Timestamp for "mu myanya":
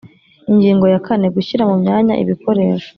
1.69-2.13